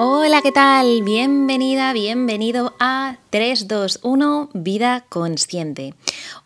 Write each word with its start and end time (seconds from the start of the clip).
Hola, 0.00 0.42
¿qué 0.42 0.52
tal? 0.52 1.02
Bienvenida, 1.02 1.92
bienvenido 1.92 2.72
a 2.78 3.16
321 3.30 4.48
Vida 4.54 5.04
Consciente. 5.08 5.92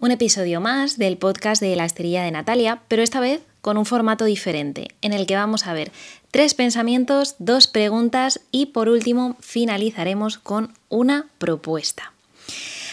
Un 0.01 0.11
episodio 0.11 0.63
más 0.63 0.97
del 0.97 1.19
podcast 1.19 1.61
de 1.61 1.77
la 1.77 1.85
Esterilla 1.85 2.23
de 2.23 2.31
Natalia, 2.31 2.81
pero 2.89 3.03
esta 3.03 3.21
vez 3.21 3.43
con 3.61 3.77
un 3.77 3.85
formato 3.85 4.25
diferente, 4.25 4.89
en 5.03 5.13
el 5.13 5.27
que 5.27 5.37
vamos 5.37 5.67
a 5.67 5.75
ver 5.75 5.93
tres 6.31 6.55
pensamientos, 6.55 7.37
dos 7.41 7.67
preguntas 7.67 8.41
y 8.53 8.67
por 8.67 8.89
último 8.89 9.37
finalizaremos 9.41 10.39
con 10.39 10.73
una 10.89 11.27
propuesta. 11.37 12.15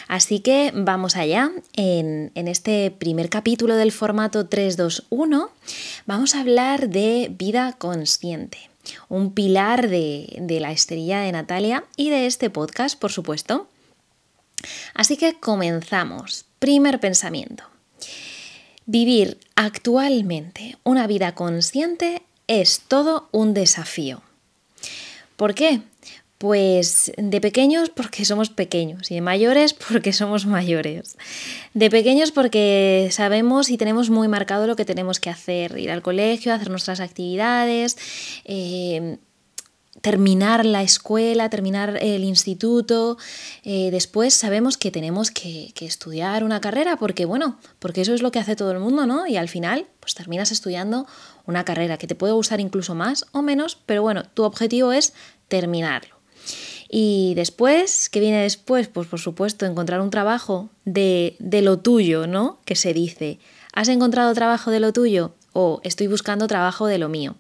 Así 0.10 0.42
que 0.42 0.74
vamos 0.76 1.16
allá. 1.16 1.52
En, 1.78 2.34
en, 2.36 2.50
este 2.50 2.92
primer 2.92 3.30
capítulo 3.30 3.78
del 3.78 3.94
formato 3.94 4.46
321 4.48 5.52
vamos 6.06 6.36
a 6.36 6.42
hablar 6.42 6.90
de 6.90 7.34
vida 7.34 7.78
consciente 7.78 8.69
un 9.08 9.34
pilar 9.34 9.90
de, 9.90 10.58
la 10.62 10.72
esterilla 10.72 11.22
de 11.22 11.32
Natalia 11.32 11.84
y 11.96 12.10
de 12.10 12.26
este 12.26 12.50
podcast, 12.50 13.00
por 13.00 13.12
supuesto. 13.12 13.68
Así 14.94 15.18
que 15.18 15.40
comenzamos. 15.40 16.46
Primer 16.60 17.00
pensamiento. 17.00 17.64
Vivir 18.86 19.40
actualmente 19.56 20.78
una 20.84 21.08
vida 21.08 21.36
consciente 21.36 22.24
es 22.48 22.82
todo 22.88 23.30
un 23.32 23.54
desafío. 23.54 24.22
¿Por 25.38 25.54
qué? 25.54 25.82
Pues 26.40 27.12
de 27.18 27.42
pequeños 27.42 27.90
porque 27.90 28.24
somos 28.24 28.50
pequeños 28.50 29.12
y 29.12 29.16
de 29.16 29.22
mayores 29.22 29.74
porque 29.74 30.14
somos 30.14 30.46
mayores. 30.46 31.18
De 31.74 31.90
pequeños 31.90 32.32
porque 32.32 33.10
sabemos 33.12 33.70
y 33.70 33.78
tenemos 33.78 34.10
muy 34.10 34.30
marcado 34.30 34.66
lo 34.66 34.78
que 34.78 34.86
tenemos 34.86 35.20
que 35.20 35.30
hacer, 35.30 35.78
ir 35.78 35.92
al 35.92 36.02
colegio, 36.02 36.54
hacer 36.54 36.70
nuestras 36.70 37.02
actividades, 37.02 37.98
eh, 38.46 39.18
terminar 40.00 40.66
la 40.66 40.82
escuela, 40.82 41.50
terminar 41.50 41.98
el 42.02 42.24
instituto. 42.24 43.18
Eh, 43.66 43.90
después 43.92 44.34
sabemos 44.34 44.78
que 44.78 44.92
tenemos 44.92 45.32
que, 45.32 45.74
que, 45.76 45.86
estudiar 45.86 46.46
una 46.46 46.62
carrera 46.62 46.96
porque, 46.96 47.26
bueno, 47.26 47.60
porque 47.80 48.00
eso 48.00 48.14
es 48.14 48.22
lo 48.22 48.32
que 48.32 48.40
hace 48.40 48.56
todo 48.56 48.72
el 48.72 48.80
mundo, 48.80 49.06
¿no? 49.06 49.28
Y 49.28 49.36
al 49.36 49.50
final, 49.50 49.88
pues 50.00 50.16
terminas 50.16 50.54
estudiando 50.54 51.06
una 51.46 51.66
carrera 51.66 51.98
que 51.98 52.08
te 52.08 52.16
puede 52.16 52.32
gustar 52.32 52.62
incluso 52.62 52.96
más 52.96 53.26
o 53.34 53.42
menos, 53.42 53.78
pero 53.86 54.02
bueno, 54.04 54.24
tu 54.34 54.44
objetivo 54.44 54.94
es 54.94 55.14
terminarlo. 55.50 56.19
Y 56.90 57.34
después, 57.36 58.10
¿qué 58.10 58.20
viene 58.20 58.42
después? 58.42 58.88
Pues 58.88 59.08
por 59.08 59.20
supuesto, 59.20 59.66
encontrar 59.66 60.02
un 60.02 60.10
trabajo 60.10 60.70
de, 60.86 61.36
de 61.40 61.62
lo 61.62 61.80
tuyo, 61.80 62.26
¿no? 62.26 62.60
Que 62.66 62.76
se 62.76 62.94
dice, 62.94 63.40
¿has 63.74 63.90
encontrado 63.90 64.34
trabajo 64.34 64.72
de 64.72 64.80
lo 64.80 64.92
tuyo? 64.92 65.36
O 65.54 65.82
estoy 65.84 66.08
buscando 66.08 66.48
trabajo 66.48 66.88
de 66.88 66.98
lo 66.98 67.10
mío. 67.10 67.36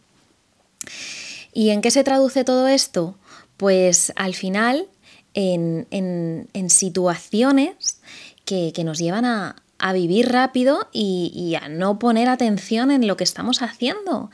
¿Y 1.54 1.70
en 1.70 1.82
qué 1.82 1.92
se 1.92 2.04
traduce 2.04 2.44
todo 2.44 2.68
esto? 2.68 3.16
Pues 3.58 4.14
al 4.16 4.36
final 4.36 4.88
en, 5.34 5.88
en, 5.92 6.48
en 6.54 6.70
situaciones 6.70 8.02
que, 8.46 8.72
que, 8.74 8.84
nos 8.84 9.00
llevan 9.00 9.26
a, 9.26 9.56
a 9.80 9.94
vivir 9.94 10.30
rápido 10.30 10.88
y, 10.92 11.32
y, 11.34 11.56
a 11.56 11.70
no 11.70 12.00
poner 12.00 12.30
atención 12.30 12.92
en 12.92 13.08
lo 13.08 13.18
que 13.18 13.24
estamos 13.24 13.62
haciendo. 13.62 14.30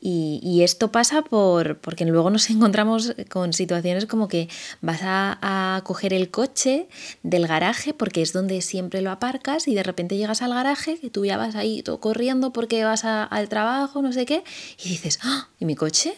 Y, 0.00 0.62
esto 0.62 0.92
pasa 0.92 1.22
por, 1.22 1.78
porque 1.78 2.04
luego 2.04 2.30
nos 2.30 2.50
encontramos 2.50 3.14
con 3.28 3.52
situaciones 3.52 4.06
como 4.06 4.28
que 4.28 4.48
vas 4.80 5.00
a, 5.02 5.82
coger 5.84 6.12
el 6.12 6.30
coche 6.30 6.88
del 7.22 7.46
garaje 7.46 7.94
porque 7.94 8.22
es 8.22 8.32
donde 8.32 8.60
siempre 8.60 9.00
lo 9.00 9.10
aparcas 9.10 9.68
y 9.68 9.74
de 9.74 9.82
repente 9.82 10.16
llegas 10.16 10.42
al 10.42 10.52
garaje 10.52 10.98
que 10.98 11.10
tú 11.10 11.24
ya 11.24 11.36
vas 11.36 11.54
ahí 11.54 11.82
todo 11.82 12.00
corriendo 12.00 12.52
porque 12.52 12.84
vas 12.84 13.04
al 13.04 13.48
trabajo, 13.48 14.02
no 14.02 14.12
sé 14.12 14.26
qué, 14.26 14.44
y 14.82 14.88
dices, 14.88 15.18
¡Ah! 15.22 15.48
¿y 15.58 15.64
mi 15.64 15.74
coche? 15.74 16.14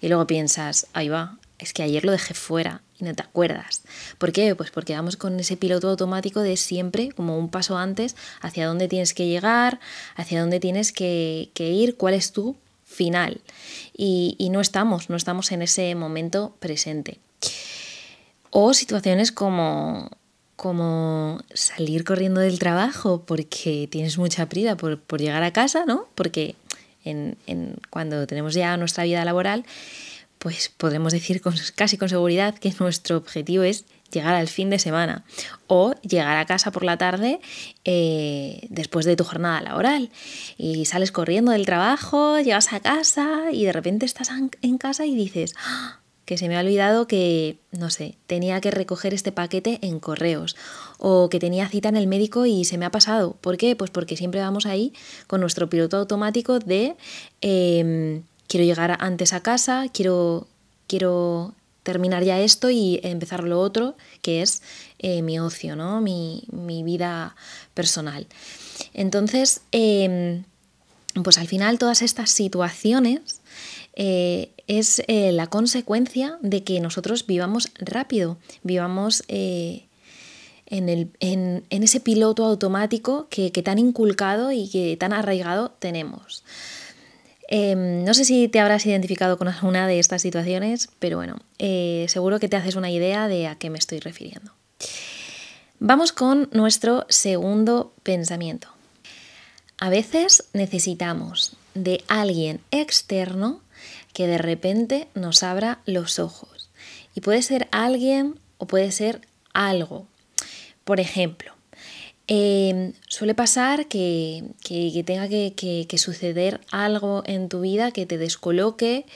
Y 0.00 0.08
luego 0.08 0.26
piensas, 0.26 0.88
ahí 0.92 1.08
va, 1.08 1.38
es 1.58 1.72
que 1.72 1.82
ayer 1.82 2.04
lo 2.04 2.12
dejé 2.12 2.34
fuera 2.34 2.82
y 2.98 3.04
no 3.04 3.14
te 3.14 3.22
acuerdas. 3.22 3.82
¿Por 4.18 4.32
qué? 4.32 4.54
Pues 4.54 4.70
porque 4.70 4.94
vamos 4.94 5.16
con 5.16 5.38
ese 5.38 5.56
piloto 5.56 5.88
automático 5.88 6.40
de 6.40 6.56
siempre, 6.56 7.12
como 7.12 7.38
un 7.38 7.48
paso 7.50 7.76
antes, 7.76 8.16
hacia 8.40 8.66
dónde 8.66 8.88
tienes 8.88 9.14
que 9.14 9.26
llegar, 9.26 9.80
hacia 10.14 10.40
dónde 10.40 10.60
tienes 10.60 10.92
que, 10.92 11.50
ir, 11.56 11.96
cuál 11.96 12.14
es 12.14 12.32
tu 12.32 12.56
final. 12.84 13.40
Y, 13.96 14.48
no 14.50 14.60
estamos, 14.60 15.10
no 15.10 15.16
estamos 15.16 15.52
en 15.52 15.62
ese 15.62 15.94
momento 15.94 16.54
presente. 16.60 17.18
O 18.50 18.72
situaciones 18.72 19.32
como, 19.32 20.10
como 20.56 21.40
salir 21.52 22.04
corriendo 22.04 22.40
del 22.40 22.58
trabajo 22.58 23.22
porque 23.26 23.88
tienes 23.90 24.16
mucha 24.16 24.48
prisa 24.48 24.76
por, 24.76 25.20
llegar 25.20 25.42
a 25.42 25.52
casa, 25.52 25.84
¿no? 25.84 26.06
Porque 26.14 26.54
en, 27.04 27.36
cuando 27.90 28.26
tenemos 28.26 28.54
ya 28.54 28.76
nuestra 28.76 29.04
vida 29.04 29.24
laboral, 29.24 29.64
pues 30.38 30.72
podremos 30.76 31.12
decir 31.12 31.40
casi 31.74 31.96
con 31.96 32.08
seguridad 32.08 32.54
que 32.54 32.72
nuestro 32.78 33.16
objetivo 33.16 33.64
es 33.64 33.84
llegar 34.12 34.34
al 34.34 34.48
fin 34.48 34.70
de 34.70 34.78
semana 34.78 35.24
o 35.66 35.94
llegar 36.02 36.36
a 36.36 36.46
casa 36.46 36.70
por 36.70 36.84
la 36.84 36.96
tarde 36.96 37.40
eh, 37.84 38.66
después 38.70 39.04
de 39.04 39.16
tu 39.16 39.24
jornada 39.24 39.60
laboral 39.60 40.10
y 40.56 40.84
sales 40.84 41.12
corriendo 41.12 41.52
del 41.52 41.66
trabajo, 41.66 42.38
llegas 42.38 42.72
a 42.72 42.80
casa 42.80 43.50
y 43.52 43.64
de 43.64 43.72
repente 43.72 44.06
estás 44.06 44.30
en 44.62 44.78
casa 44.78 45.06
y 45.06 45.14
dices 45.14 45.54
¡Ah! 45.58 46.00
que 46.26 46.36
se 46.36 46.48
me 46.48 46.56
ha 46.56 46.60
olvidado 46.60 47.06
que, 47.06 47.58
no 47.70 47.88
sé, 47.88 48.16
tenía 48.26 48.60
que 48.60 48.72
recoger 48.72 49.14
este 49.14 49.30
paquete 49.30 49.78
en 49.82 50.00
correos 50.00 50.56
o 50.98 51.30
que 51.30 51.38
tenía 51.38 51.68
cita 51.68 51.88
en 51.88 51.96
el 51.96 52.08
médico 52.08 52.46
y 52.46 52.64
se 52.64 52.78
me 52.78 52.84
ha 52.84 52.90
pasado. 52.90 53.36
¿Por 53.40 53.56
qué? 53.56 53.76
Pues 53.76 53.90
porque 53.92 54.16
siempre 54.16 54.40
vamos 54.40 54.66
ahí 54.66 54.92
con 55.28 55.40
nuestro 55.40 55.70
piloto 55.70 55.96
automático 55.98 56.58
de 56.58 56.96
em, 57.40 58.24
quiero 58.48 58.64
llegar 58.64 58.96
antes 59.00 59.32
a 59.32 59.40
casa, 59.40 59.86
quiero, 59.92 60.46
quiero 60.86 61.54
terminar 61.86 62.24
ya 62.24 62.40
esto 62.40 62.68
y 62.68 62.98
empezar 63.04 63.44
lo 63.44 63.60
otro, 63.60 63.96
que 64.20 64.42
es 64.42 64.60
eh, 64.98 65.22
mi 65.22 65.38
ocio, 65.38 65.76
¿no? 65.76 66.00
mi, 66.00 66.42
vida 66.84 67.36
personal. 67.74 68.26
Entonces, 68.92 69.60
em, 69.70 70.42
pues 71.22 71.38
al 71.38 71.46
final 71.46 71.78
todas 71.78 72.02
estas 72.02 72.30
situaciones 72.30 73.40
eh, 73.94 74.50
es 74.66 75.00
eh, 75.06 75.30
la 75.30 75.46
consecuencia 75.46 76.38
de 76.42 76.64
que 76.64 76.80
nosotros 76.80 77.24
vivamos 77.24 77.70
rápido, 77.78 78.36
vivamos 78.64 79.22
en, 79.28 79.86
el, 80.66 81.10
en, 81.20 81.64
ese 81.70 82.00
piloto 82.00 82.44
automático 82.44 83.28
que, 83.30 83.52
que 83.52 83.62
tan 83.62 83.78
inculcado 83.78 84.50
y 84.50 84.68
que 84.68 84.96
tan 84.96 85.12
arraigado 85.12 85.70
tenemos. 85.78 86.42
Em, 87.48 88.04
no 88.04 88.14
sé 88.14 88.24
si 88.24 88.48
te 88.48 88.60
habrás 88.60 88.84
identificado 88.86 89.38
con 89.38 89.48
alguna 89.48 89.86
de 89.86 89.98
estas 89.98 90.22
situaciones, 90.22 90.88
pero 90.98 91.16
bueno, 91.16 91.36
eh, 91.58 92.06
seguro 92.08 92.40
que 92.40 92.48
te 92.48 92.56
haces 92.56 92.74
una 92.74 92.90
idea 92.90 93.28
de 93.28 93.46
a 93.46 93.56
qué 93.56 93.70
me 93.70 93.78
estoy 93.78 94.00
refiriendo. 94.00 94.52
Vamos 95.78 96.12
con 96.12 96.48
nuestro 96.52 97.06
segundo 97.08 97.92
pensamiento. 98.02 98.68
A 99.78 99.90
veces 99.90 100.44
necesitamos 100.54 101.56
de 101.74 102.02
alguien 102.08 102.60
externo 102.70 103.60
que 104.14 104.26
de 104.26 104.38
repente 104.38 105.08
nos 105.14 105.42
abra 105.42 105.80
los 105.84 106.18
ojos. 106.18 106.70
Y 107.14 107.20
puede 107.20 107.42
ser 107.42 107.68
alguien 107.70 108.40
o 108.56 108.66
puede 108.66 108.90
ser 108.90 109.20
algo. 109.52 110.06
Por 110.84 111.00
ejemplo, 111.00 111.55
Em, 112.28 112.92
suele 113.08 113.36
pasar 113.36 113.86
que, 113.86 114.42
tenga 115.06 115.28
que, 115.28 115.98
suceder 115.98 116.60
algo 116.72 117.22
en 117.24 117.48
tu 117.48 117.60
vida 117.60 117.92
que 117.92 118.04
te 118.04 118.18
descoloque 118.18 119.06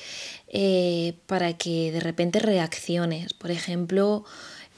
eh, 0.46 1.14
para 1.26 1.54
que 1.54 1.90
de 1.90 1.98
repente 2.00 2.38
reacciones. 2.38 3.34
Por 3.34 3.50
ejemplo, 3.50 4.24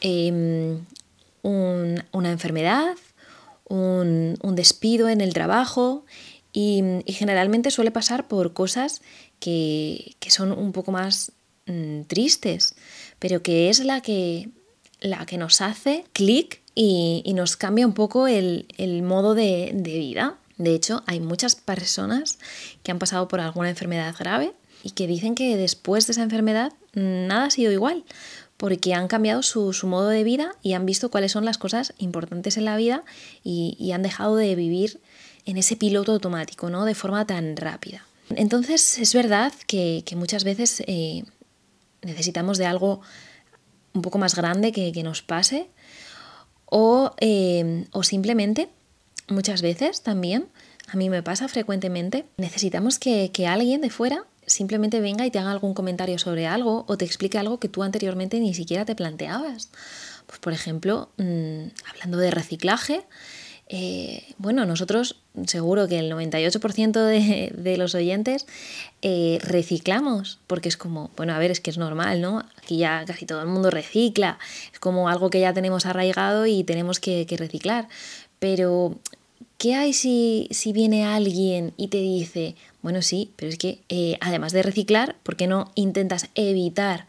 em, 0.01 0.81
una 1.43 2.31
enfermedad, 2.31 2.97
un, 3.69 4.39
despido 4.55 5.09
en 5.09 5.21
el 5.21 5.35
trabajo 5.35 6.05
y, 6.55 6.83
generalmente 7.07 7.71
suele 7.71 7.91
pasar 7.91 8.29
por 8.29 8.55
cosas 8.55 9.03
que, 9.41 10.17
son 10.29 10.53
un 10.53 10.73
poco 10.73 10.91
más 10.91 11.33
mm, 11.67 12.03
tristes, 12.03 12.75
pero 13.19 13.43
que 13.43 13.69
es 13.69 13.81
la 13.81 14.01
que, 14.01 14.49
la 15.01 15.27
que 15.27 15.37
nos 15.37 15.61
hace 15.61 16.05
clic 16.15 16.62
y, 16.75 17.33
nos 17.35 17.57
cambia 17.57 17.87
un 17.87 17.93
poco 17.93 18.27
el, 18.27 18.67
modo 19.03 19.35
de, 19.35 19.73
vida. 19.75 20.37
De 20.59 20.75
hecho, 20.75 21.03
hay 21.07 21.21
muchas 21.21 21.55
personas 21.55 22.39
que 22.83 22.93
han 22.93 22.99
pasado 22.99 23.29
por 23.29 23.41
alguna 23.41 23.71
enfermedad 23.71 24.15
grave 24.19 24.53
y 24.83 24.91
que 24.91 25.07
dicen 25.07 25.35
que 25.35 25.57
después 25.57 26.07
de 26.07 26.13
esa 26.13 26.23
enfermedad 26.23 26.73
nada 26.95 27.45
ha 27.45 27.51
sido 27.51 27.73
igual, 27.73 28.05
porque 28.57 28.95
han 28.95 29.09
cambiado 29.09 29.43
su, 29.43 29.75
modo 29.85 30.09
de 30.09 30.25
vida 30.25 30.55
y 30.63 30.73
han 30.75 30.87
visto 30.87 31.11
cuáles 31.11 31.33
son 31.33 31.45
las 31.45 31.59
cosas 31.59 31.95
importantes 31.99 32.57
en 32.57 32.65
la 32.65 32.77
vida 32.77 33.05
y, 33.45 33.93
han 33.93 34.03
dejado 34.03 34.37
de 34.37 34.55
vivir 34.55 35.01
en 35.45 35.57
ese 35.57 35.77
piloto 35.77 36.13
automático, 36.13 36.71
¿no? 36.71 36.85
De 36.85 36.95
forma 36.95 37.27
tan 37.27 37.57
rápida. 37.57 38.07
Entonces, 38.31 38.99
es 38.99 39.13
verdad 39.15 39.53
que, 39.67 40.05
muchas 40.17 40.45
veces 40.45 40.83
eh, 40.87 41.25
necesitamos 42.03 42.57
de 42.57 42.67
algo 42.67 43.01
un 43.95 44.01
poco 44.01 44.19
más 44.19 44.35
grande 44.35 44.73
que, 44.73 44.91
que 44.93 45.03
nos 45.03 45.21
pase 45.21 45.69
Em, 47.21 47.85
o, 47.93 48.03
simplemente, 48.03 48.69
muchas 49.29 49.61
veces 49.61 50.03
también, 50.03 50.47
a 50.89 50.97
mí 50.97 51.11
me 51.11 51.23
pasa 51.23 51.49
frecuentemente, 51.49 52.25
necesitamos 52.37 52.99
que, 52.99 53.31
alguien 53.47 53.81
de 53.81 53.91
fuera 53.91 54.25
simplemente 54.47 55.01
venga 55.01 55.25
y 55.25 55.31
te 55.31 55.39
haga 55.39 55.53
algún 55.53 55.73
comentario 55.73 56.19
sobre 56.19 56.47
algo 56.47 56.85
o 56.89 56.99
te 56.99 57.05
explique 57.05 57.39
algo 57.39 57.61
que 57.61 57.69
tú 57.69 57.83
anteriormente 57.83 58.41
ni 58.41 58.55
siquiera 58.55 58.85
te 58.85 58.95
planteabas. 58.95 59.71
Pues 60.27 60.41
por 60.41 60.53
ejemplo, 60.53 61.11
mm, 61.19 61.69
hablando 61.89 62.19
de 62.19 62.31
reciclaje, 62.31 63.05
eh, 63.75 64.23
bueno, 64.37 64.67
nosotros 64.67 65.17
seguro 65.47 65.89
que 65.89 65.99
el 65.99 66.13
98% 66.13 66.93
de, 67.55 67.77
los 67.79 67.95
oyentes 67.95 68.47
eh, 69.01 69.39
reciclamos, 69.43 70.39
porque 70.47 70.69
es 70.69 70.77
como, 70.77 71.11
bueno, 71.17 71.33
a 71.33 71.39
ver, 71.39 71.51
es 71.51 71.61
que 71.61 71.71
es 71.71 71.79
normal, 71.79 72.21
¿no? 72.21 72.45
Aquí 72.59 72.77
ya 72.77 73.03
casi 73.07 73.25
todo 73.25 73.41
el 73.41 73.49
mundo 73.49 73.71
recicla, 73.71 74.39
es 74.75 74.79
como 74.79 75.09
algo 75.09 75.31
que 75.31 75.41
ya 75.41 75.55
tenemos 75.55 75.87
arraigado 75.87 76.45
y 76.45 76.65
tenemos 76.65 77.01
que, 77.01 77.27
reciclar. 77.39 77.89
Pero, 78.39 78.99
¿qué 79.57 79.75
hay 79.75 79.95
si, 79.95 80.49
si, 80.51 80.75
viene 80.75 81.07
alguien 81.07 81.73
y 81.79 81.89
te 81.89 82.03
dice, 82.03 82.57
bueno, 82.83 83.01
sí, 83.01 83.33
pero 83.37 83.49
es 83.49 83.57
que 83.57 83.81
eh, 83.89 84.19
además 84.21 84.53
de 84.53 84.65
reciclar, 84.65 85.17
¿por 85.23 85.37
qué 85.37 85.47
no 85.47 85.73
intentas 85.77 86.29
evitar 86.35 87.07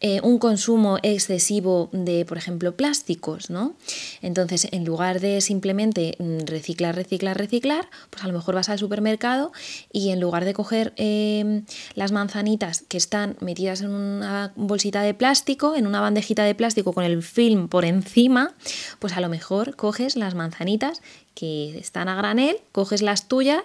eh, 0.00 0.20
un 0.22 0.38
consumo 0.38 0.98
excesivo 1.02 1.88
de, 1.90 2.26
por 2.26 2.36
ejemplo, 2.36 2.76
plásticos, 2.76 3.48
¿no? 3.48 3.74
Entonces, 4.20 4.68
en 4.72 4.84
lugar 4.84 5.20
de 5.20 5.40
simplemente 5.40 6.16
mm, 6.18 6.40
reciclar, 6.44 6.94
reciclar, 6.94 7.38
reciclar, 7.38 7.88
pues 8.10 8.22
a 8.22 8.26
lo 8.26 8.34
mejor 8.34 8.54
vas 8.54 8.68
al 8.68 8.78
supermercado 8.78 9.52
y 9.90 10.10
en 10.10 10.20
lugar 10.20 10.44
de 10.44 10.52
coger 10.52 10.92
em, 10.96 11.64
las 11.94 12.12
manzanitas 12.12 12.84
que 12.88 12.98
están 12.98 13.36
metidas 13.40 13.80
en 13.80 13.88
una 13.88 14.52
bolsita 14.54 15.00
de 15.00 15.14
plástico, 15.14 15.74
en 15.74 15.86
una 15.86 16.02
bandejita 16.02 16.44
de 16.44 16.54
plástico 16.54 16.92
con 16.92 17.04
el 17.04 17.22
film 17.22 17.68
por 17.68 17.86
encima, 17.86 18.54
pues 18.98 19.16
a 19.16 19.22
lo 19.22 19.30
mejor 19.30 19.76
coges 19.76 20.16
las 20.16 20.34
manzanitas 20.34 21.00
que 21.34 21.78
están 21.78 22.10
a 22.10 22.16
granel, 22.16 22.58
coges 22.72 23.00
las 23.00 23.28
tuyas, 23.28 23.62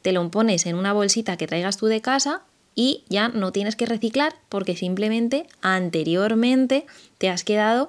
te 0.00 0.12
lo 0.12 0.30
pones 0.30 0.64
en 0.64 0.76
una 0.76 0.94
bolsita 0.94 1.36
que 1.36 1.46
traigas 1.46 1.76
tú 1.76 1.84
de 1.84 2.00
casa 2.00 2.44
y 2.76 3.02
ya 3.08 3.28
no 3.28 3.50
tienes 3.50 3.74
que 3.74 3.86
reciclar 3.86 4.36
porque 4.48 4.76
simplemente 4.76 5.48
anteriormente 5.62 6.86
te 7.18 7.28
has 7.28 7.42
quedado 7.42 7.88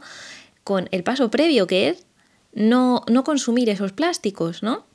con 0.64 0.88
el 0.92 1.04
paso 1.04 1.30
previo 1.30 1.68
que 1.68 1.90
es 1.90 2.06
no, 2.54 3.04
no 3.08 3.24
consumir 3.24 3.70
esos 3.70 3.92
plásticos, 3.92 4.64
¿no? 4.64 4.86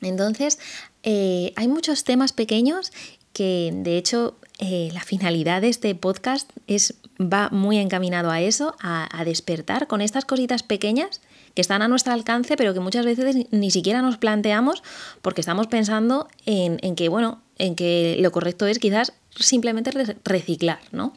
Entonces, 0.00 0.58
eh, 1.04 1.52
hay 1.54 1.68
muchos 1.68 2.02
temas 2.02 2.32
pequeños 2.32 2.90
que 3.32 3.70
de 3.72 3.96
hecho 3.96 4.36
eh, 4.58 4.90
la 4.92 5.00
finalidad 5.00 5.62
de 5.62 5.68
este 5.68 5.94
podcast 5.94 6.50
es, 6.66 6.94
va 7.20 7.48
muy 7.50 7.78
encaminado 7.78 8.30
a 8.30 8.40
eso, 8.40 8.74
a, 8.80 9.24
despertar 9.24 9.86
con 9.86 10.00
estas 10.00 10.24
cositas 10.24 10.62
pequeñas 10.62 11.20
que 11.54 11.60
están 11.60 11.82
a 11.82 11.88
nuestro 11.88 12.12
alcance, 12.12 12.56
pero 12.56 12.74
que 12.74 12.80
muchas 12.80 13.04
veces 13.04 13.46
ni 13.50 13.70
siquiera 13.70 14.02
nos 14.02 14.16
planteamos 14.16 14.82
porque 15.20 15.40
estamos 15.40 15.66
pensando 15.66 16.28
en, 16.46 16.78
en 16.82 16.96
que, 16.96 17.08
bueno, 17.08 17.40
en 17.62 17.76
que 17.76 18.16
lo 18.18 18.32
correcto 18.32 18.66
es 18.66 18.80
quizás 18.80 19.12
simplemente 19.38 19.92
reciclar, 20.24 20.80
¿no? 20.90 21.12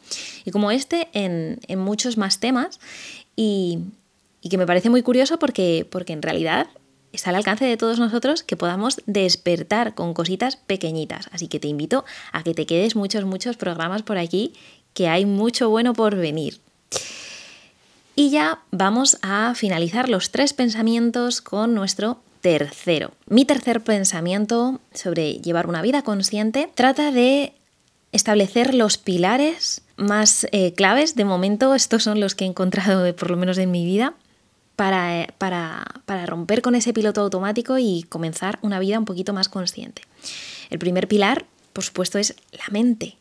Y 0.46 0.52
como 0.52 0.70
este, 0.70 1.10
en, 1.14 1.60
muchos 1.80 2.18
más 2.18 2.40
temas, 2.40 2.80
y, 3.36 3.80
que 4.48 4.60
me 4.60 4.68
parece 4.68 4.92
muy 4.92 5.02
curioso 5.02 5.40
porque, 5.40 5.88
porque 5.90 6.14
en 6.14 6.22
realidad 6.22 6.68
está 7.12 7.32
al 7.32 7.38
alcance 7.38 7.66
de 7.66 7.78
todos 7.78 7.98
nosotros 7.98 8.44
que 8.44 8.56
podamos 8.56 9.02
despertar 9.08 9.96
con 9.96 10.14
cositas 10.14 10.56
pequeñitas. 10.56 11.30
Así 11.32 11.48
que 11.48 11.60
te 11.60 11.68
invito 11.68 12.06
a 12.32 12.44
que 12.44 12.54
te 12.54 12.68
quedes 12.68 12.96
muchos, 12.96 13.26
muchos 13.26 13.58
programas 13.58 14.04
por 14.04 14.20
aquí, 14.20 14.54
que 14.94 15.08
hay 15.08 15.26
mucho 15.26 15.72
bueno 15.72 15.94
por 15.94 16.16
venir. 16.16 16.60
Y 18.16 18.30
ya 18.30 18.60
vamos 18.70 19.18
a 19.24 19.56
finalizar 19.56 20.10
los 20.10 20.30
tres 20.30 20.54
pensamientos 20.54 21.42
con 21.42 21.74
nuestro 21.74 22.20
tercero. 22.46 23.12
Mi 23.28 23.44
tercer 23.44 23.82
pensamiento 23.82 24.80
sobre 24.94 25.40
llevar 25.40 25.66
una 25.66 25.82
vida 25.82 26.04
consciente 26.04 26.70
trata 26.76 27.12
de 27.12 27.54
establecer 28.12 28.76
los 28.76 29.00
pilares 29.00 29.82
más 29.98 30.46
eh, 30.52 30.74
claves. 30.74 31.16
De 31.16 31.26
momento 31.26 31.74
estos 31.74 32.04
son 32.04 32.20
los 32.20 32.36
que 32.36 32.46
he 32.46 32.48
encontrado, 32.48 33.04
eh, 33.04 33.14
por 33.14 33.32
lo 33.32 33.38
menos 33.38 33.58
en 33.58 33.72
mi 33.72 33.84
vida, 33.84 34.14
para, 34.76 35.24
eh, 35.24 35.28
para, 35.40 35.86
para 36.06 36.28
romper 36.28 36.62
con 36.62 36.76
ese 36.76 36.94
piloto 36.94 37.22
automático 37.22 37.80
y 37.80 38.04
comenzar 38.10 38.60
una 38.62 38.78
vida 38.78 39.00
un 39.00 39.06
poquito 39.06 39.34
más 39.34 39.50
consciente. 39.50 40.04
El 40.70 40.78
primer 40.78 41.08
pilar, 41.08 41.48
por 41.74 41.84
supuesto, 41.84 42.20
es 42.20 42.36
la 42.52 42.66
mente. 42.70 43.18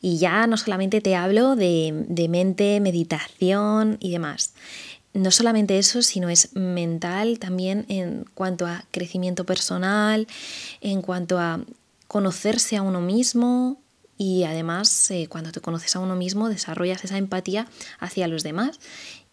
Y 0.00 0.18
ya 0.18 0.46
no 0.46 0.56
solamente 0.56 1.00
te 1.00 1.16
hablo 1.16 1.56
de, 1.56 2.04
de 2.06 2.28
mente, 2.28 2.78
meditación 2.78 3.96
y 3.98 4.12
demás 4.12 4.54
no 5.14 5.30
solamente 5.30 5.78
eso, 5.78 6.02
sino 6.02 6.28
es 6.28 6.54
mental 6.54 7.38
también 7.38 7.84
en 7.88 8.24
cuanto 8.34 8.66
a 8.66 8.84
crecimiento 8.90 9.44
personal, 9.44 10.26
en 10.80 11.02
cuanto 11.02 11.38
a 11.38 11.60
conocerse 12.06 12.76
a 12.76 12.82
uno 12.82 13.00
mismo 13.00 13.78
y 14.18 14.44
además 14.44 15.10
eh, 15.10 15.26
cuando 15.28 15.52
te 15.52 15.60
conoces 15.60 15.96
a 15.96 15.98
uno 15.98 16.14
mismo 16.14 16.48
desarrollas 16.48 17.04
esa 17.04 17.18
empatía 17.18 17.66
hacia 17.98 18.28
los 18.28 18.42
demás 18.42 18.78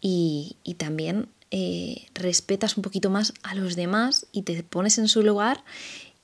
y, 0.02 0.56
también 0.78 1.28
eh, 1.52 2.06
respetas 2.14 2.78
un 2.78 2.84
poquito 2.84 3.10
más 3.10 3.34
a 3.44 3.54
los 3.56 3.76
demás 3.76 4.28
y 4.32 4.44
te 4.44 4.64
pones 4.64 4.98
en 4.98 5.08
su 5.08 5.24
lugar 5.24 5.64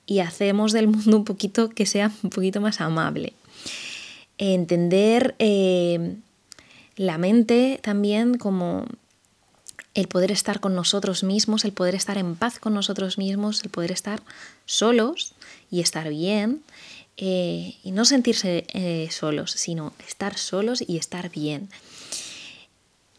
y 0.06 0.20
hacemos 0.20 0.72
del 0.72 0.88
mundo 0.88 1.16
un 1.16 1.24
poquito 1.24 1.68
que 1.68 1.84
sea 1.84 2.10
un 2.22 2.30
poquito 2.30 2.60
más 2.60 2.80
amable. 2.80 3.34
Entender 4.38 5.34
eh, 5.38 6.16
la 6.96 7.18
mente 7.18 7.80
también 7.82 8.38
como 8.38 8.86
el 9.96 10.08
poder 10.08 10.30
estar 10.30 10.60
con 10.60 10.74
nosotros 10.74 11.24
mismos, 11.24 11.64
el 11.64 11.72
poder 11.72 11.94
estar 11.94 12.18
en 12.18 12.36
paz 12.36 12.58
con 12.58 12.74
nosotros 12.74 13.16
mismos, 13.16 13.62
el 13.64 13.70
poder 13.70 13.90
estar 13.92 14.20
solos 14.66 15.32
y 15.70 15.80
estar 15.80 16.10
bien, 16.10 16.62
eh, 17.16 17.76
y 17.82 17.92
no 17.92 18.04
sentirse 18.04 18.66
eh, 18.74 19.08
solos, 19.10 19.52
sino 19.52 19.94
estar 20.06 20.36
solos 20.36 20.84
y 20.86 20.98
estar 20.98 21.30
bien. 21.30 21.70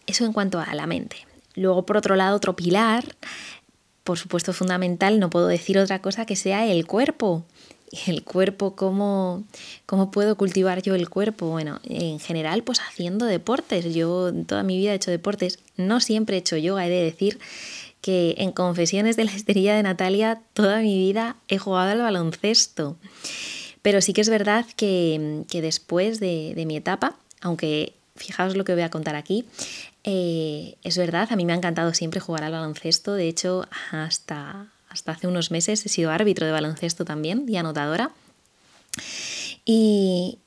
Eso 0.06 0.24
en 0.24 0.33
cuanto 0.33 0.59
a 0.59 0.75
la 0.75 0.85
mente. 0.85 1.18
Luego, 1.56 1.83
por 1.83 1.97
otro 1.97 2.15
lado, 2.15 2.38
otro 2.38 2.56
pilar, 2.56 3.15
por 4.03 4.19
supuesto 4.19 4.53
fundamental, 4.53 5.19
no 5.19 5.31
puedo 5.31 5.47
decir 5.47 5.80
otra 5.80 6.00
cosa 6.00 6.27
que 6.27 6.35
sea 6.35 6.68
el 6.68 6.85
cuerpo 6.85 7.44
el 8.05 8.23
cuerpo, 8.23 8.75
¿cómo, 8.75 9.44
¿cómo 9.85 10.11
puedo 10.11 10.38
cultivar 10.38 10.81
yo 10.81 10.95
el 10.95 11.09
cuerpo? 11.09 11.47
Bueno, 11.47 11.79
en 11.83 12.19
general, 12.19 12.63
pues 12.63 12.79
haciendo 12.79 13.25
deportes. 13.25 13.94
Yo 13.94 14.31
toda 14.45 14.63
mi 14.63 14.77
vida 14.77 14.91
he 14.91 14.95
hecho 14.95 15.11
deportes, 15.11 15.59
no 15.75 15.99
siempre 15.99 16.38
he 16.38 16.39
hecho 16.39 16.57
yoga, 16.57 16.85
he 16.85 16.89
de 16.89 17.03
decir 17.03 17.39
que 18.01 18.35
en 18.38 18.51
Confesiones 18.51 19.15
de 19.17 19.25
la 19.25 19.31
Esterilla 19.31 19.75
de 19.75 19.83
Natalia 19.83 20.41
toda 20.53 20.79
mi 20.79 20.97
vida 20.97 21.35
he 21.47 21.57
jugado 21.57 21.91
al 21.91 21.99
baloncesto. 21.99 22.97
Pero 23.81 24.01
sí 24.01 24.13
que 24.13 24.21
es 24.21 24.29
verdad 24.29 24.65
que, 24.75 25.45
después 25.49 26.19
de, 26.19 26.63
mi 26.68 26.75
etapa, 26.75 27.16
aunque 27.42 27.94
fijaos 28.16 28.56
lo 28.56 28.66
que 28.66 28.73
voy 28.73 28.83
a 28.83 28.89
contar 28.89 29.16
aquí, 29.16 29.45
eh, 30.04 30.75
es 30.83 30.97
verdad, 30.97 31.27
a 31.31 31.35
mí 31.35 31.45
me 31.45 31.54
ha 31.54 31.57
encantado 31.57 31.94
siempre 31.94 32.19
jugar 32.19 32.44
al 32.44 32.51
baloncesto, 32.51 33.13
de 33.13 33.27
hecho 33.27 33.66
hasta, 33.92 34.68
hasta 34.97 35.11
hace 35.11 35.27
unos 35.27 35.51
meses 35.51 35.85
he 35.85 35.89
sido 35.89 36.09
árbitro 36.09 36.47
de 36.47 36.51
baloncesto 36.51 37.06
también 37.06 37.45
y 37.47 37.57
anotadora. 37.57 38.11
Y, 39.63 40.39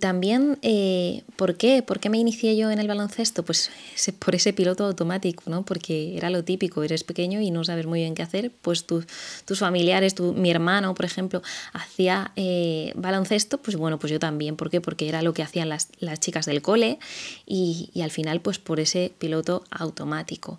también, 0.00 0.58
eh, 0.62 1.24
¿por 1.36 1.56
qué? 1.56 1.82
¿Por 1.82 2.00
qué 2.00 2.08
me 2.08 2.16
inicié 2.16 2.56
yo 2.56 2.70
en 2.70 2.78
el 2.78 2.88
baloncesto? 2.88 3.42
Pues 3.42 3.70
por 4.18 4.34
ese 4.34 4.54
piloto 4.54 4.86
automático, 4.86 5.42
¿no? 5.50 5.62
Porque 5.62 6.16
era 6.16 6.30
lo 6.30 6.42
típico, 6.42 6.82
eres 6.82 7.04
pequeño 7.04 7.42
y 7.42 7.50
no 7.50 7.64
sabes 7.64 7.84
muy 7.84 8.00
bien 8.00 8.14
qué 8.14 8.22
hacer, 8.22 8.50
pues 8.62 8.86
tus 8.86 9.58
familiares, 9.58 10.14
tu, 10.14 10.32
mi 10.32 10.50
hermano, 10.50 10.94
por 10.94 11.04
ejemplo, 11.04 11.42
hacía 11.74 12.32
eh, 12.36 12.92
baloncesto, 12.96 13.58
pues 13.58 13.76
bueno, 13.76 13.98
pues 13.98 14.10
yo 14.10 14.18
también. 14.18 14.56
¿Por 14.56 14.70
qué? 14.70 14.80
Porque 14.80 15.06
era 15.06 15.20
lo 15.20 15.34
que 15.34 15.42
hacían 15.42 15.68
las, 15.68 15.90
chicas 16.18 16.46
del 16.46 16.62
cole 16.62 16.98
y, 17.44 17.90
y 17.92 18.00
al 18.00 18.10
final, 18.10 18.40
pues 18.40 18.58
por 18.58 18.80
ese 18.80 19.12
piloto 19.18 19.64
automático 19.70 20.58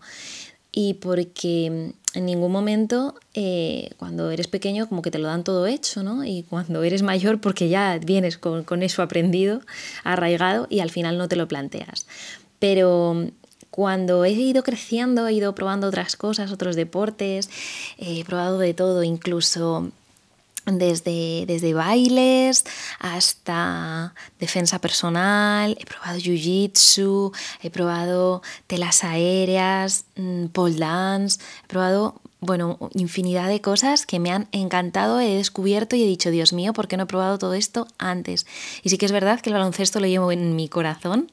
y 0.82 0.94
porque 0.94 1.92
en 2.14 2.26
ningún 2.26 2.54
momento 2.54 3.14
eh, 3.34 3.90
cuando 3.98 4.32
eres 4.32 4.48
pequeño 4.48 4.88
como 4.88 5.02
que 5.02 5.12
te 5.12 5.20
lo 5.20 5.28
dan 5.28 5.44
todo 5.44 5.68
hecho, 5.68 6.04
¿no? 6.04 6.24
Y 6.24 6.44
cuando 6.44 6.84
eres 6.84 7.02
mayor 7.02 7.42
porque 7.42 7.68
ya 7.68 7.98
vienes 7.98 8.38
con, 8.38 8.64
con 8.64 8.82
eso 8.82 9.02
aprendido, 9.02 9.60
arraigado 10.06 10.68
y 10.70 10.80
al 10.80 10.90
final 10.90 11.18
no 11.18 11.28
te 11.28 11.36
lo 11.36 11.50
planteas. 11.50 12.08
Pero 12.60 13.30
cuando 13.72 14.24
he 14.24 14.32
ido 14.32 14.64
creciendo, 14.64 15.28
he 15.28 15.34
ido 15.34 15.54
probando 15.54 15.88
otras 15.88 16.16
cosas, 16.16 16.50
otros 16.54 16.78
deportes, 16.78 17.50
he 17.98 18.24
probado 18.24 18.58
de 18.58 18.74
todo, 18.74 19.04
incluso 19.04 19.92
desde, 20.78 21.46
desde 21.48 21.74
bailes 21.74 22.66
hasta 23.00 24.14
defensa 24.40 24.80
personal, 24.80 25.78
he 25.80 25.86
probado 25.86 26.20
jiu-jitsu, 26.20 27.34
he 27.62 27.70
probado 27.70 28.42
telas 28.68 29.04
aéreas, 29.04 30.06
mm, 30.16 30.48
pole 30.48 30.78
dance, 30.78 31.40
he 31.64 31.68
probado, 31.68 32.22
bueno, 32.42 32.78
infinidad 32.94 33.50
de 33.50 33.62
cosas 33.62 34.06
que 34.06 34.20
me 34.20 34.32
han 34.32 34.48
encantado, 34.52 35.20
he 35.20 35.36
descubierto 35.36 35.96
y 35.96 36.04
he 36.04 36.08
dicho, 36.08 36.32
Dios 36.32 36.54
mío, 36.54 36.74
¿por 36.74 36.88
qué 36.88 36.98
no 36.98 37.04
he 37.04 37.08
probado 37.08 37.38
todo 37.38 37.54
esto 37.54 37.88
antes? 37.98 38.46
Y 38.84 38.90
sí 38.90 38.98
que 38.98 39.06
es 39.06 39.12
verdad 39.12 39.42
que 39.42 39.50
el 39.50 39.56
baloncesto 39.56 40.00
lo 40.00 40.08
llevo 40.08 40.32
en 40.32 40.56
mi 40.56 40.70
corazón 40.70 41.30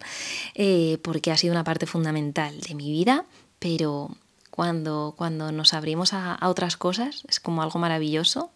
eh, 0.55 0.99
porque 1.02 1.31
ha 1.31 1.37
sido 1.37 1.52
una 1.52 1.64
parte 1.64 1.87
fundamental 1.87 2.61
de 2.61 2.75
mi 2.75 2.90
vida, 2.90 3.25
pero 3.59 4.11
cuando, 4.50 5.14
cuando 5.16 5.52
nos 5.52 5.75
abrimos 5.75 6.12
a, 6.12 6.35
a 6.35 6.49
otras 6.49 6.76
cosas 6.76 7.23
es 7.28 7.40
como 7.40 7.62
algo 7.62 7.78
maravilloso 7.78 8.50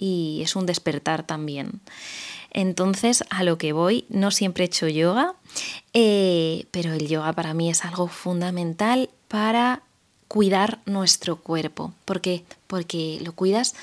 y 0.00 0.40
es 0.42 0.56
un 0.56 0.66
despertar 0.66 1.24
también. 1.24 1.80
Entonces, 2.50 3.22
a 3.30 3.44
lo 3.44 3.58
que 3.58 3.72
voy, 3.72 4.06
no 4.08 4.32
siempre 4.32 4.64
he 4.64 4.66
hecho 4.66 4.88
yoga, 4.88 5.34
eh, 5.94 6.66
pero 6.72 6.92
el 6.92 7.06
yoga 7.06 7.32
para 7.32 7.54
mí 7.54 7.70
es 7.70 7.84
algo 7.84 8.08
fundamental 8.08 9.10
para 9.28 9.82
cuidar 10.26 10.80
nuestro 10.86 11.36
cuerpo. 11.36 11.92
¿Por 12.04 12.20
qué? 12.20 12.44
Porque 12.66 13.20
lo 13.22 13.32
cuidas 13.32 13.74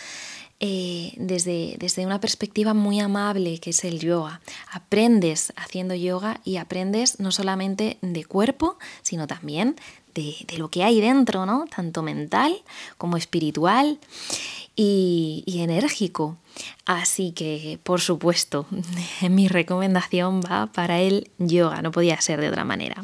eh, 0.59 1.13
desde, 1.17 1.75
desde 1.77 2.05
una 2.05 2.19
perspectiva 2.19 2.73
muy 2.73 2.99
amable 2.99 3.59
que 3.59 3.69
es 3.69 3.83
el 3.85 3.99
yoga. 3.99 4.41
Aprendes 4.71 5.53
haciendo 5.55 5.93
yoga 5.93 6.41
y 6.43 6.57
aprendes 6.57 7.19
no 7.19 7.31
solamente 7.31 7.99
de 8.01 8.25
cuerpo, 8.25 8.77
sino 9.01 9.27
también 9.27 9.75
de, 10.15 10.57
lo 10.57 10.69
que 10.69 10.83
hay 10.83 10.99
dentro, 10.99 11.45
¿no? 11.45 11.65
Tanto 11.73 12.01
mental 12.01 12.57
como 12.97 13.17
espiritual 13.17 13.99
y, 14.77 15.43
enérgico. 15.59 16.37
Así 16.85 17.31
que, 17.31 17.79
por 17.83 17.99
supuesto, 17.99 18.65
mi 19.29 19.49
recomendación 19.49 20.39
va 20.41 20.67
para 20.67 21.01
el 21.01 21.29
yoga, 21.39 21.81
no 21.81 21.91
podía 21.91 22.21
ser 22.21 22.39
de 22.39 22.49
otra 22.49 22.63
manera. 22.63 23.03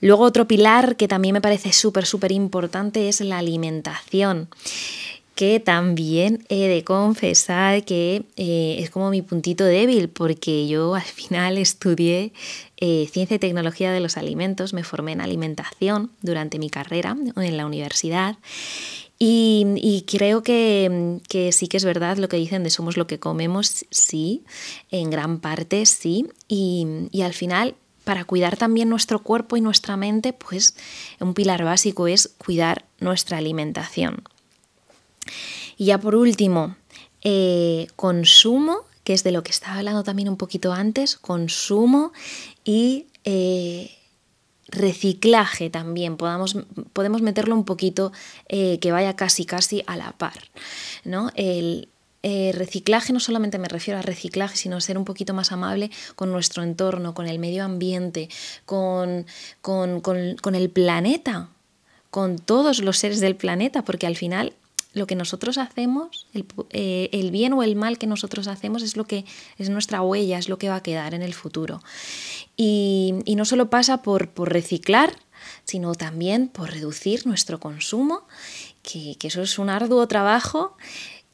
Luego 0.00 0.24
otro 0.24 0.46
pilar 0.46 0.96
que 0.96 1.08
también 1.08 1.32
me 1.32 1.40
parece 1.40 1.72
súper, 1.72 2.04
súper 2.04 2.32
importante 2.32 3.08
es 3.08 3.20
la 3.20 3.38
alimentación 3.38 4.48
que 5.34 5.58
también 5.58 6.44
he 6.48 6.68
de 6.68 6.84
confesar 6.84 7.84
que 7.84 8.24
eh, 8.36 8.76
es 8.78 8.90
como 8.90 9.10
mi 9.10 9.20
puntito 9.20 9.64
débil, 9.64 10.08
porque 10.08 10.68
yo 10.68 10.94
al 10.94 11.02
final 11.02 11.58
estudié 11.58 12.32
eh, 12.76 13.08
ciencia 13.10 13.34
y 13.36 13.38
tecnología 13.38 13.90
de 13.92 14.00
los 14.00 14.16
alimentos, 14.16 14.74
me 14.74 14.84
formé 14.84 15.12
en 15.12 15.20
alimentación 15.20 16.12
durante 16.22 16.58
mi 16.58 16.70
carrera 16.70 17.16
en 17.36 17.56
la 17.56 17.66
universidad. 17.66 18.36
Y, 19.18 20.04
creo 20.06 20.42
que, 20.42 21.20
sí 21.52 21.68
que 21.68 21.76
es 21.76 21.84
verdad 21.84 22.18
lo 22.18 22.28
que 22.28 22.36
dicen 22.36 22.62
de 22.62 22.70
somos 22.70 22.96
lo 22.96 23.06
que 23.06 23.18
comemos, 23.18 23.86
sí, 23.90 24.42
en 24.90 25.10
gran 25.10 25.40
parte 25.40 25.86
sí. 25.86 26.26
Y, 26.48 27.08
y 27.10 27.22
al 27.22 27.32
final 27.32 27.74
para 28.04 28.24
cuidar 28.24 28.56
también 28.56 28.88
nuestro 28.88 29.22
cuerpo 29.22 29.56
y 29.56 29.60
nuestra 29.60 29.96
mente, 29.96 30.32
pues 30.32 30.76
un 31.20 31.34
pilar 31.34 31.64
básico 31.64 32.06
es 32.06 32.30
cuidar 32.38 32.84
nuestra 33.00 33.38
alimentación. 33.38 34.22
Y 35.76 35.86
ya 35.86 35.98
por 35.98 36.14
último, 36.14 36.76
eh, 37.22 37.88
consumo, 37.96 38.82
que 39.02 39.14
es 39.14 39.24
de 39.24 39.32
lo 39.32 39.42
que 39.42 39.50
estaba 39.50 39.78
hablando 39.78 40.04
también 40.04 40.28
un 40.28 40.36
poquito 40.36 40.72
antes, 40.72 41.16
consumo 41.16 42.12
y 42.64 43.06
eh, 43.24 43.90
reciclaje 44.68 45.70
también. 45.70 46.16
Podamos, 46.16 46.56
podemos 46.92 47.22
meterlo 47.22 47.54
un 47.54 47.64
poquito 47.64 48.12
eh, 48.48 48.78
que 48.80 48.92
vaya 48.92 49.16
casi 49.16 49.44
casi 49.44 49.82
a 49.86 49.96
la 49.96 50.12
par. 50.12 50.38
¿no? 51.04 51.30
El, 51.34 51.88
reciclaje 52.54 53.12
no 53.12 53.20
solamente 53.20 53.58
me 53.58 53.68
refiero 53.68 53.98
a 53.98 54.02
reciclaje, 54.02 54.56
sino 54.56 54.80
ser 54.80 54.96
un 54.96 55.04
poquito 55.04 55.34
más 55.34 55.52
amable 55.52 55.90
con 56.14 56.32
nuestro 56.32 56.62
entorno, 56.62 57.12
con 57.12 57.26
el 57.26 57.38
medio 57.38 57.64
ambiente, 57.64 58.30
con, 58.64 59.26
con 59.60 60.54
el 60.54 60.70
planeta, 60.70 61.50
con 62.08 62.38
todos 62.38 62.78
los 62.78 62.96
seres 62.96 63.20
del 63.20 63.36
planeta, 63.36 63.84
porque 63.84 64.06
al 64.06 64.16
final 64.16 64.54
lo 64.94 65.06
que 65.06 65.16
nosotros 65.16 65.58
hacemos, 65.58 66.26
eh, 66.70 67.08
el, 67.12 67.30
bien 67.30 67.52
o 67.52 67.62
el 67.62 67.76
mal 67.76 67.98
que 67.98 68.06
nosotros 68.06 68.48
hacemos 68.48 68.82
es 68.82 68.96
lo 68.96 69.04
que 69.04 69.24
es 69.58 69.68
nuestra 69.68 70.00
huella, 70.02 70.38
es 70.38 70.48
lo 70.48 70.56
que 70.58 70.68
va 70.68 70.76
a 70.76 70.82
quedar 70.82 71.14
en 71.14 71.22
el 71.22 71.34
futuro. 71.34 71.82
Y, 72.56 73.14
no 73.36 73.44
solo 73.44 73.68
pasa 73.68 74.02
por, 74.02 74.30
reciclar, 74.48 75.16
sino 75.64 75.94
también 75.94 76.48
por 76.48 76.70
reducir 76.70 77.26
nuestro 77.26 77.58
consumo, 77.60 78.26
que, 78.82 79.16
que 79.18 79.28
eso 79.28 79.42
es 79.42 79.58
un 79.58 79.68
arduo 79.68 80.06
trabajo 80.06 80.76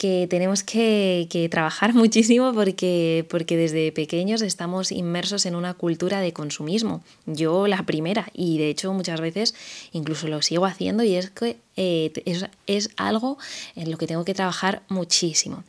que 0.00 0.26
tenemos 0.30 0.64
que, 0.64 1.48
trabajar 1.50 1.92
muchísimo 2.02 2.54
porque, 2.54 3.26
porque 3.28 3.58
desde 3.58 3.92
pequeños 3.92 4.40
estamos 4.40 4.92
inmersos 4.92 5.44
en 5.44 5.54
una 5.54 5.74
cultura 5.74 6.20
de 6.20 6.32
consumismo. 6.32 7.04
Yo 7.26 7.66
la 7.66 7.84
primera 7.84 8.30
y 8.32 8.56
de 8.56 8.70
hecho 8.70 8.94
muchas 8.94 9.20
veces 9.20 9.54
incluso 9.92 10.26
lo 10.26 10.40
sigo 10.40 10.64
haciendo 10.64 11.02
y 11.02 11.16
es 11.16 11.28
que 11.28 11.58
eh, 11.76 12.12
es, 12.24 12.46
es, 12.66 12.88
algo 12.96 13.36
en 13.76 13.90
lo 13.90 13.98
que 13.98 14.06
tengo 14.06 14.24
que 14.24 14.32
trabajar 14.32 14.82
muchísimo. 14.88 15.64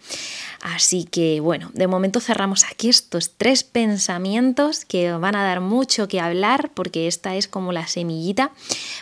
Así 0.62 1.04
que 1.04 1.42
bueno, 1.42 1.70
de 1.74 1.88
momento 1.88 2.22
cerramos 2.22 2.64
aquí 2.64 2.88
estos 2.88 3.32
tres 3.38 3.66
pensamientos 3.66 4.86
que 4.86 5.12
van 5.12 5.36
a 5.36 5.44
dar 5.44 5.60
mucho 5.60 6.08
que 6.08 6.22
hablar 6.22 6.72
porque 6.74 7.08
esta 7.08 7.36
es 7.36 7.50
como 7.50 7.74
la 7.74 7.86
semillita 7.88 8.52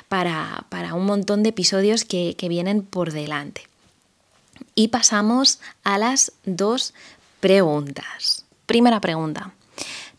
para, 0.07 0.65
un 0.95 1.05
montón 1.05 1.43
de 1.43 1.49
episodios 1.49 2.03
que 2.03 2.35
vienen 2.49 2.81
por 2.81 3.11
delante. 3.11 3.69
Y 4.75 4.89
pasamos 4.89 5.59
a 5.83 5.97
las 5.97 6.31
dos 6.45 6.93
preguntas. 7.39 8.45
Primera 8.65 8.99
pregunta. 8.99 9.53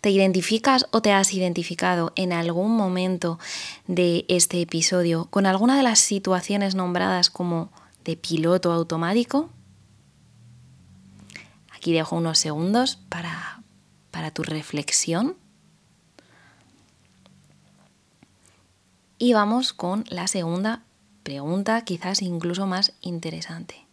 ¿Te 0.01 0.11
identificas 0.11 0.87
o 0.93 1.03
te 1.03 1.13
has 1.13 1.35
identificado 1.35 2.13
en 2.17 2.33
algún 2.33 2.75
momento 2.75 3.39
de 3.87 4.25
este 4.29 4.63
episodio 4.63 5.27
con 5.27 5.45
alguna 5.45 5.77
de 5.77 5.83
las 5.83 5.99
situaciones 5.99 6.75
nombradas 6.75 7.29
como 7.29 7.71
de 8.05 8.17
piloto 8.17 8.73
automático? 8.73 9.51
Aquí 11.71 11.93
dejo 11.93 12.17
unos 12.17 12.39
segundos 12.39 12.97
para, 13.09 13.63
para 14.11 14.31
tu 14.31 14.43
reflexión. 14.43 15.37
Y 19.19 19.35
vamos 19.35 19.75
con 19.75 20.05
la 20.09 20.27
segunda 20.29 20.83
pregunta, 21.23 21.85
quizás 21.85 22.23
incluso 22.23 22.67
más 22.67 22.95
interesante. 23.03 23.90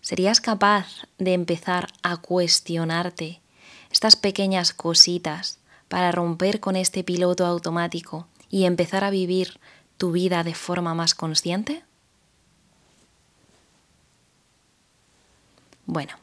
¿Serías 0.00 0.40
capaz 0.40 1.06
de 1.18 1.34
empezar 1.34 1.88
a 2.02 2.16
cuestionarte 2.16 3.40
estas 3.90 4.16
pequeñas 4.16 4.72
cositas 4.72 5.58
para 5.88 6.12
romper 6.12 6.60
con 6.60 6.76
este 6.76 7.04
piloto 7.04 7.44
automático 7.44 8.26
y 8.48 8.64
empezar 8.64 9.04
a 9.04 9.10
vivir 9.10 9.60
tu 9.98 10.12
vida 10.12 10.42
de 10.42 10.54
forma 10.54 10.94
más 10.94 11.14
consciente? 11.14 11.82
Bueno, 15.84 16.14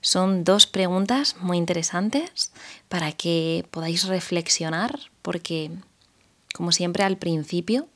son 0.00 0.44
dos 0.44 0.66
preguntas 0.66 1.36
muy 1.40 1.56
interesantes 1.56 2.52
para 2.88 3.10
que 3.12 3.66
podáis 3.70 4.04
reflexionar 4.04 5.00
porque, 5.22 5.70
como 6.54 6.70
siempre 6.70 7.02
al 7.02 7.16
principio, 7.16 7.88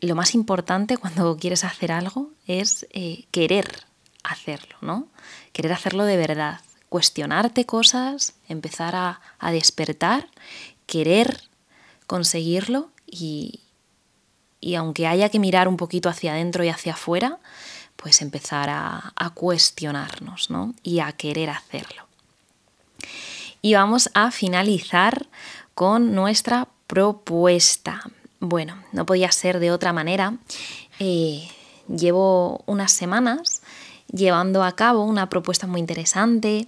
lo 0.00 0.14
más 0.14 0.34
importante 0.34 0.96
cuando 0.96 1.36
quieres 1.36 1.64
hacer 1.64 1.92
algo 1.92 2.30
es 2.46 2.86
eh, 2.90 3.24
querer 3.30 3.84
hacerlo, 4.22 4.76
¿no? 4.80 5.08
Querer 5.52 5.72
hacerlo 5.72 6.04
de 6.04 6.16
verdad, 6.16 6.60
cuestionarte 6.88 7.66
cosas, 7.66 8.34
empezar 8.48 8.94
a, 8.96 9.20
despertar, 9.52 10.28
querer 10.86 11.42
conseguirlo 12.06 12.90
y, 13.06 13.60
aunque 14.76 15.06
haya 15.06 15.28
que 15.28 15.38
mirar 15.38 15.68
un 15.68 15.76
poquito 15.76 16.08
hacia 16.08 16.32
adentro 16.32 16.64
y 16.64 16.68
hacia 16.68 16.94
afuera, 16.94 17.38
pues 17.96 18.22
empezar 18.22 18.70
a, 18.70 19.12
a 19.14 19.30
cuestionarnos 19.30 20.50
¿no? 20.50 20.74
y 20.82 21.00
a 21.00 21.12
querer 21.12 21.50
hacerlo. 21.50 22.06
Y 23.62 23.74
vamos 23.74 24.10
a 24.14 24.30
finalizar 24.30 25.28
con 25.74 26.14
nuestra 26.14 26.68
propuesta. 26.86 28.02
Bueno, 28.40 28.82
no 28.92 29.04
podía 29.04 29.30
ser 29.32 29.60
de 29.60 29.70
otra 29.70 29.92
manera. 29.92 30.38
Eh, 30.98 31.46
llevo 31.88 32.62
unas 32.66 32.90
semanas 32.90 33.60
llevando 34.10 34.64
a 34.64 34.72
cabo 34.72 35.04
una 35.04 35.28
propuesta 35.28 35.66
muy 35.66 35.78
interesante 35.78 36.66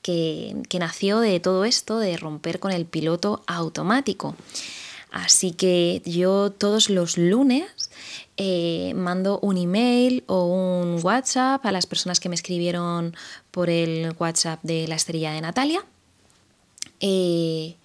que, 0.00 0.56
nació 0.78 1.20
de 1.20 1.38
todo 1.38 1.64
esto, 1.64 1.98
de 1.98 2.16
romper 2.16 2.58
con 2.58 2.72
el 2.72 2.86
piloto 2.86 3.42
automático. 3.46 4.34
Así 5.10 5.52
que 5.52 6.00
yo 6.06 6.50
todos 6.50 6.88
los 6.88 7.18
lunes 7.18 7.66
eh, 8.38 8.94
mando 8.96 9.38
un 9.40 9.58
email 9.58 10.24
o 10.26 10.46
un 10.46 10.98
WhatsApp 11.04 11.64
a 11.66 11.72
las 11.72 11.86
personas 11.86 12.18
que 12.18 12.30
me 12.30 12.34
escribieron 12.34 13.14
por 13.50 13.68
el 13.68 14.14
WhatsApp 14.18 14.60
de 14.62 14.88
la 14.88 14.94
estrella 14.94 15.32
de 15.32 15.42
Natalia. 15.42 15.84
Eh, 17.00 17.76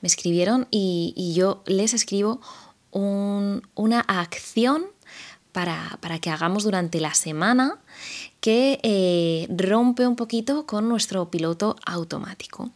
me 0.00 0.06
escribieron 0.06 0.68
y, 0.70 1.32
yo 1.34 1.62
les 1.66 1.94
escribo 1.94 2.40
una 2.96 4.00
acción 4.00 4.86
para, 5.52 6.18
que 6.20 6.30
hagamos 6.30 6.64
durante 6.64 7.00
la 7.00 7.14
semana 7.14 7.78
que 8.40 8.78
eh, 8.82 9.46
rompe 9.48 10.06
un 10.06 10.14
poquito 10.14 10.66
con 10.66 10.88
nuestro 10.88 11.30
piloto 11.30 11.76
automático. 11.86 12.70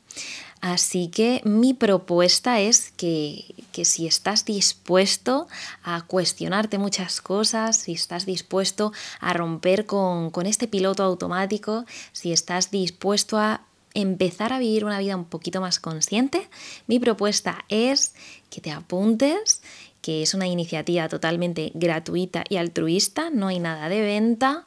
Así 0.63 1.09
que 1.09 1.41
mi 1.45 1.75
propuesta 1.75 2.61
es 2.61 2.91
que, 2.91 3.55
si 3.85 4.07
estás 4.07 4.45
dispuesto 4.45 5.47
a 5.83 6.03
cuestionarte 6.07 6.79
muchas 6.79 7.21
cosas, 7.21 7.77
si 7.77 7.93
estás 7.93 8.27
dispuesto 8.27 8.93
a 9.21 9.33
romper 9.33 9.87
con, 9.87 10.31
con 10.31 10.47
este 10.47 10.67
piloto 10.67 11.03
automático, 11.03 11.85
si 12.13 12.33
estás 12.33 12.71
dispuesto 12.71 13.39
a 13.39 13.63
empezar 13.95 14.53
a 14.53 14.59
vivir 14.59 14.85
una 14.85 14.99
vida 14.99 15.17
un 15.17 15.25
poquito 15.25 15.61
más 15.61 15.81
consciente, 15.81 16.49
mi 16.87 16.99
propuesta 16.99 17.65
es 17.69 18.15
que 18.51 18.61
te 18.61 18.71
apuntes 18.71 19.63
que 20.03 20.23
es 20.23 20.35
una 20.35 20.47
iniciativa 20.47 21.09
totalmente 21.09 21.73
gratuita 21.75 22.45
y 22.49 22.57
altruista, 22.57 23.31
no 23.31 23.49
hay 23.49 23.59
nada 23.59 23.89
de 23.89 24.01
venta, 24.01 24.67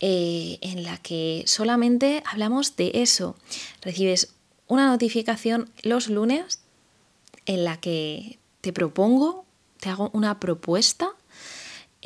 eh, 0.00 0.58
en 0.60 0.82
la 0.82 0.98
que 0.98 1.44
solamente 1.46 2.22
hablamos 2.26 2.76
de 2.76 2.90
eso. 2.94 3.36
Recibes 3.82 4.34
una 4.66 4.86
notificación 4.88 5.70
los 5.82 6.08
lunes 6.08 6.60
en 7.46 7.64
la 7.64 7.78
que 7.78 8.38
te 8.60 8.72
propongo, 8.72 9.44
te 9.80 9.90
hago 9.90 10.10
una 10.12 10.40
propuesta 10.40 11.12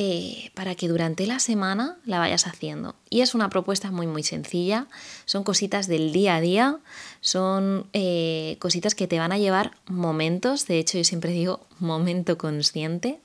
eh, 0.00 0.52
para 0.55 0.76
que 0.76 0.87
durante 0.87 1.26
la 1.26 1.40
semana 1.40 1.97
la 2.05 2.21
vayas 2.21 2.47
haciendo. 2.47 2.95
Y 3.11 3.21
es 3.21 3.35
una 3.35 3.50
propuesta 3.50 3.90
muy 3.90 4.07
muy 4.07 4.23
sencilla, 4.23 4.87
son 5.25 5.43
cositas 5.43 5.88
del 5.88 6.12
día 6.12 6.37
a 6.37 6.40
día, 6.40 6.78
son 7.21 7.88
eh, 7.93 8.59
cositas 8.61 8.95
que 8.95 9.09
te 9.09 9.19
van 9.19 9.33
a 9.33 9.38
llevar 9.38 9.73
momentos, 9.87 10.69
de 10.69 10.78
hecho 10.78 10.99
yo 10.99 11.05
siempre 11.05 11.33
digo 11.33 11.67
momento 11.81 12.38
consciente. 12.38 13.19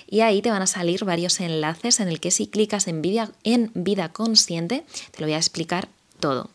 y 0.09 0.21
ahí 0.21 0.41
te 0.41 0.51
van 0.51 0.61
a 0.61 0.67
salir 0.67 1.05
varios 1.05 1.39
enlaces 1.39 1.99
en 1.99 2.07
el 2.07 2.19
que 2.19 2.31
si 2.31 2.47
clicas 2.47 2.87
en 2.87 3.01
vida, 3.01 3.31
en 3.43 3.71
vida 3.73 4.09
consciente 4.09 4.83
te 5.11 5.21
lo 5.21 5.27
voy 5.27 5.33
a 5.33 5.37
explicar 5.37 5.87
todo. 6.19 6.49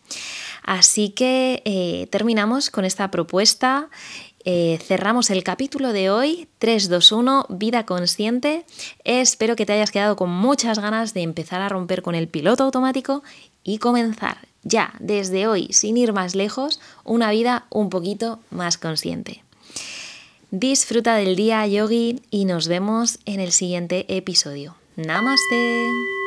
Así 0.62 1.10
que 1.10 1.62
eh, 1.64 2.08
terminamos 2.10 2.70
con 2.70 2.84
esta 2.84 3.10
propuesta. 3.10 3.88
Eh, 4.44 4.78
cerramos 4.82 5.30
el 5.30 5.42
capítulo 5.42 5.92
de 5.92 6.10
hoy, 6.10 6.48
321, 6.58 7.46
vida 7.50 7.84
consciente. 7.84 8.64
Espero 9.04 9.56
que 9.56 9.66
te 9.66 9.74
hayas 9.74 9.90
quedado 9.90 10.16
con 10.16 10.30
muchas 10.30 10.78
ganas 10.78 11.12
de 11.12 11.22
empezar 11.22 11.60
a 11.60 11.68
romper 11.68 12.02
con 12.02 12.14
el 12.14 12.28
piloto 12.28 12.64
automático 12.64 13.22
y 13.62 13.78
comenzar 13.78 14.48
ya, 14.62 14.92
desde 15.00 15.46
hoy, 15.46 15.68
sin 15.72 15.96
ir 15.96 16.12
más 16.12 16.34
lejos, 16.34 16.80
una 17.04 17.30
vida 17.30 17.66
un 17.70 17.90
poquito 17.90 18.40
más 18.50 18.78
consciente. 18.78 19.42
Disfruta 20.50 21.14
del 21.16 21.36
día, 21.36 21.66
yogi, 21.66 22.22
y 22.30 22.46
nos 22.46 22.68
vemos 22.68 23.18
en 23.26 23.40
el 23.40 23.52
siguiente 23.52 24.06
episodio. 24.08 24.76
Namaste. 24.96 26.17